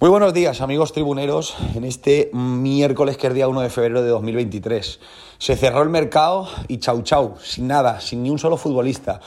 [0.00, 4.08] Muy buenos días, amigos tribuneros, en este miércoles que es día 1 de febrero de
[4.08, 4.98] 2023.
[5.36, 9.20] Se cerró el mercado y chau chau, sin nada, sin ni un solo futbolista.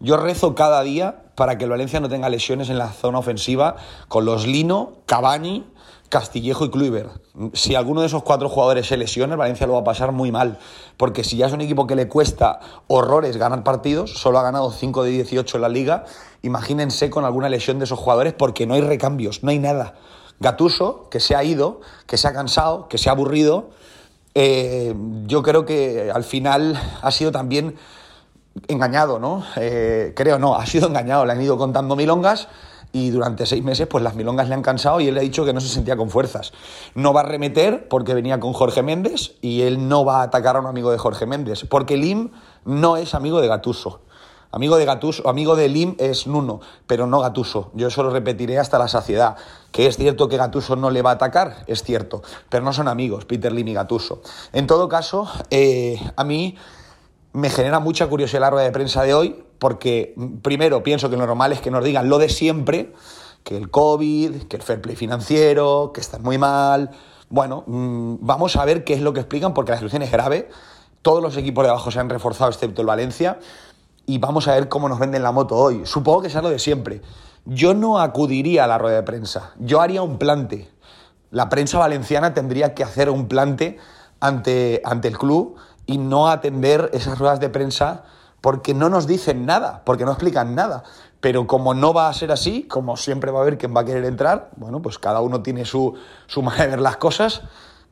[0.00, 3.76] Yo rezo cada día para que el Valencia no tenga lesiones en la zona ofensiva
[4.08, 5.64] con los Lino, Cavani,
[6.08, 7.10] Castillejo y Kluivert.
[7.54, 10.30] Si alguno de esos cuatro jugadores se lesiona, el Valencia lo va a pasar muy
[10.30, 10.58] mal.
[10.96, 14.70] Porque si ya es un equipo que le cuesta horrores ganar partidos, solo ha ganado
[14.70, 16.04] 5 de 18 en la liga,
[16.42, 19.94] imagínense con alguna lesión de esos jugadores porque no hay recambios, no hay nada.
[20.38, 23.70] Gatuso, que se ha ido, que se ha cansado, que se ha aburrido,
[24.34, 24.94] eh,
[25.26, 27.76] yo creo que al final ha sido también
[28.68, 29.44] engañado, ¿no?
[29.56, 32.48] Eh, creo no, ha sido engañado, le han ido contando milongas
[32.92, 35.52] y durante seis meses pues las milongas le han cansado y él ha dicho que
[35.52, 36.52] no se sentía con fuerzas.
[36.94, 40.56] No va a remeter porque venía con Jorge Méndez y él no va a atacar
[40.56, 42.30] a un amigo de Jorge Méndez, porque Lim
[42.64, 44.00] no es amigo de Gatuso.
[44.52, 47.72] Amigo de Gatuso, amigo de Lim es Nuno, pero no Gatuso.
[47.74, 49.34] Yo eso lo repetiré hasta la saciedad.
[49.72, 52.86] Que es cierto que Gatuso no le va a atacar, es cierto, pero no son
[52.86, 54.22] amigos, Peter Lim y Gatuso.
[54.52, 56.56] En todo caso, eh, a mí
[57.34, 61.26] me genera mucha curiosidad la rueda de prensa de hoy, porque primero pienso que lo
[61.26, 62.94] normal es que nos digan lo de siempre,
[63.42, 66.90] que el COVID, que el fair play financiero, que están muy mal.
[67.28, 70.48] Bueno, mm, vamos a ver qué es lo que explican, porque la situación es grave.
[71.02, 73.38] Todos los equipos de abajo se han reforzado, excepto el Valencia
[74.06, 75.82] y vamos a ver cómo nos venden la moto hoy.
[75.84, 77.00] Supongo que sea lo de siempre.
[77.44, 80.70] Yo no acudiría a la rueda de prensa, yo haría un plante.
[81.30, 83.78] La prensa valenciana tendría que hacer un plante
[84.20, 85.56] ante, ante el club
[85.86, 88.04] y no atender esas ruedas de prensa
[88.40, 90.84] porque no nos dicen nada, porque no explican nada.
[91.20, 93.84] Pero como no va a ser así, como siempre va a haber quien va a
[93.84, 95.94] querer entrar, bueno, pues cada uno tiene su,
[96.26, 97.42] su manera de ver las cosas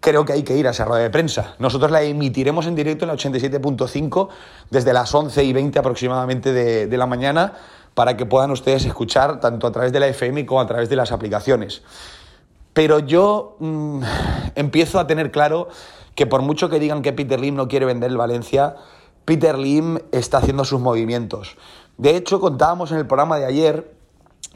[0.00, 1.54] creo que hay que ir a esa rueda de prensa.
[1.58, 4.28] Nosotros la emitiremos en directo en la 87.5
[4.70, 7.52] desde las 11 y 20 aproximadamente de, la mañana
[7.94, 10.96] para que puedan ustedes escuchar tanto a través de la FM como a través de
[10.96, 11.82] las aplicaciones.
[12.72, 14.02] Pero yo mm,
[14.54, 15.68] empiezo a tener claro
[16.14, 18.76] que por mucho que digan que Peter Lim no quiere vender el Valencia,
[19.24, 21.56] Peter Lim está haciendo sus movimientos.
[21.98, 23.94] De hecho, contábamos en el programa de ayer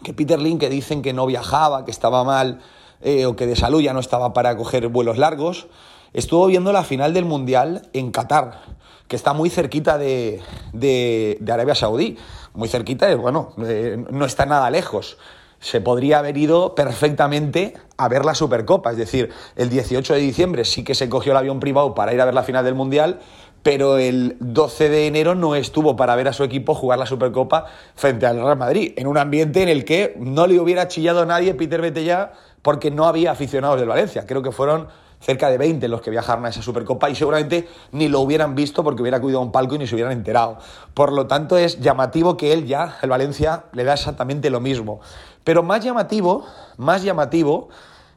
[0.03, 2.61] que Peter Lim, que dicen que no viajaba, que estaba mal,
[3.01, 5.67] eh, o que de salud ya no estaba para coger vuelos largos,
[6.13, 8.63] estuvo viendo la final del Mundial en Qatar,
[9.09, 10.41] que está muy cerquita de,
[10.73, 12.17] de, Arabia Saudí.
[12.55, 15.19] Muy cerquita, bueno, eh, no está nada lejos.
[15.65, 18.91] Se podría haber ido perfectamente a ver la Supercopa.
[18.91, 22.21] Es decir, el 18 de diciembre sí que se cogió el avión privado para ir
[22.21, 23.21] a ver la final del Mundial,
[23.63, 27.65] pero el 12 de enero no estuvo para ver a su equipo jugar la Supercopa
[27.95, 31.25] frente al Real Madrid, en un ambiente en el que no le hubiera chillado a
[31.25, 34.27] nadie Peter Betella porque no había aficionados del Valencia.
[34.27, 34.89] Creo que fueron
[35.25, 38.85] cerca de 20 los que viajaron a esa Supercopa y seguramente ni lo hubieran visto
[38.85, 40.59] porque hubiera acudido a un palco y ni se hubieran enterado.
[40.93, 45.01] Por lo tanto, es llamativo que él ya, el Valencia, le da exactamente lo mismo.
[45.45, 46.45] Pero más llamativo,
[46.79, 47.69] más llamativo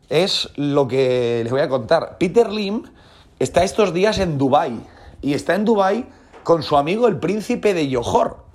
[0.10, 2.18] es lo que les voy a contar.
[2.18, 2.84] Peter Lim
[3.40, 4.82] está estos días en Dubái
[5.22, 6.10] y está en Dubái
[6.44, 8.46] con su amigo el príncipe de Johor.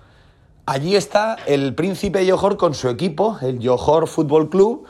[0.65, 4.87] Allí está el príncipe de Johor con su equipo, el Johor Fútbol Club,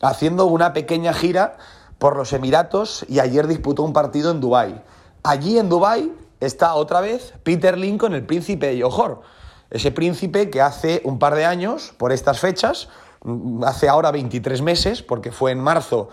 [0.00, 1.58] haciendo una pequeña gira
[1.98, 4.80] por los Emiratos y ayer disputó un partido en Dubái.
[5.22, 9.22] Allí en Dubái está otra vez Peter Lincoln, el príncipe de Johor.
[9.70, 12.88] Ese príncipe que hace un par de años, por estas fechas,
[13.24, 16.08] mm, hace ahora 23 meses, porque fue en marzo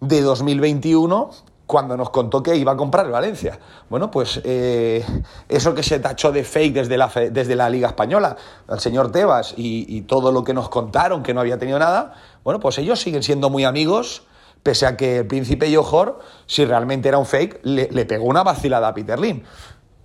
[0.00, 1.30] de 2021,
[1.66, 3.58] cuando nos contó que iba a comprar Valencia.
[3.90, 5.04] Bueno, pues eh,
[5.48, 8.36] eso que se tachó de fake desde la, desde la Liga Española,
[8.68, 12.14] al señor Tebas, y, todo lo que nos contaron, que no había tenido nada,
[12.44, 14.22] bueno, pues ellos siguen siendo muy amigos,
[14.62, 18.88] pese a que el príncipe Johor, si realmente era un fake, le, pegó una vacilada
[18.88, 19.42] a Peter Lim.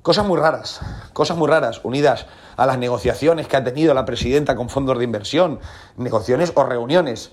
[0.01, 0.81] Cosas muy raras,
[1.13, 2.25] cosas muy raras, unidas
[2.57, 5.59] a las negociaciones que ha tenido la presidenta con fondos de inversión,
[5.95, 7.31] negociaciones o reuniones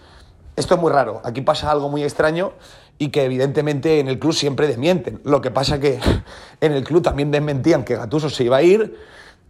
[0.54, 1.22] Esto es muy raro.
[1.24, 2.52] Aquí pasa algo muy extraño
[2.98, 5.20] y que evidentemente en el club siempre desmienten.
[5.24, 5.98] Lo que pasa que
[6.60, 8.98] en el club también desmentían que Gatuso se iba a ir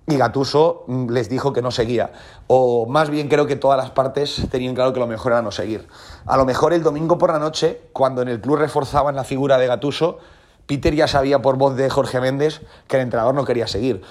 [0.06, 2.12] y Gatuso mm, les dijo que no seguía.
[2.46, 5.50] O más bien creo que todas las partes tenían claro que lo mejor era no
[5.50, 5.88] seguir.
[6.24, 9.58] A lo mejor el domingo por la noche, cuando en el club reforzaban la figura
[9.58, 10.18] de Gatuso,
[10.68, 14.02] Peter ya sabía por voz de Jorge Méndez que el entrenador no quería seguir.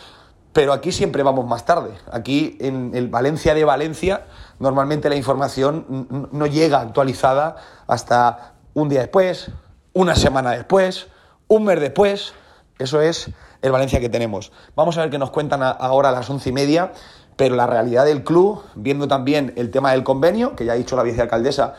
[0.54, 1.92] Pero aquí siempre vamos más tarde.
[2.12, 4.26] Aquí en el Valencia de Valencia,
[4.58, 9.52] normalmente la información no llega actualizada hasta un día después,
[9.94, 11.10] una semana después,
[11.48, 12.34] un mes después.
[12.80, 13.30] Eso es
[13.62, 14.52] el Valencia que tenemos.
[14.76, 16.92] Vamos a ver qué nos cuentan ahora a las once y media,
[17.36, 20.96] pero la realidad del club, viendo también el tema del convenio, que ya ha dicho
[20.96, 21.76] la vicealcaldesa,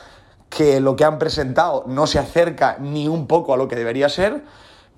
[0.48, 4.08] que lo que han presentado no se acerca ni un poco a lo que debería
[4.08, 4.44] ser,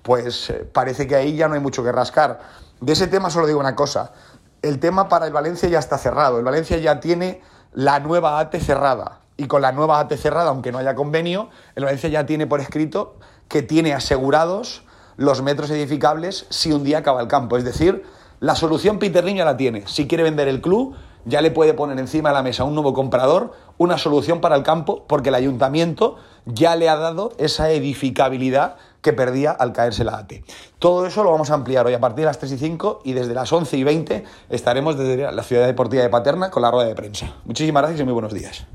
[0.01, 2.39] pues eh, parece que ahí ya no hay mucho que rascar.
[2.79, 4.13] De ese tema solo digo una cosa,
[4.61, 7.41] el tema para el Valencia ya está cerrado, el Valencia ya tiene
[7.73, 11.83] la nueva ATE cerrada, y con la nueva ATE cerrada, aunque no haya convenio, el
[11.83, 13.17] Valencia ya tiene por escrito
[13.47, 14.83] que tiene asegurados
[15.17, 17.57] los metros edificables si un día acaba el campo.
[17.57, 18.03] Es decir,
[18.39, 19.85] la solución Peter Lim la tiene.
[19.87, 20.95] Si quiere vender el club,
[21.25, 24.55] ya le puede poner encima de la mesa a un nuevo comprador una solución para
[24.55, 30.03] el campo porque el ayuntamiento ya le ha dado esa edificabilidad que perdía al caerse
[30.03, 30.43] la ATE.
[30.79, 33.13] Todo eso lo vamos a ampliar hoy a partir de las 3 y 5 y
[33.13, 36.87] desde las 11 y 20 estaremos desde la Ciudad Deportiva de Paterna con la rueda
[36.87, 37.33] de prensa.
[37.45, 38.65] Muchísimas gracias y muy buenos días.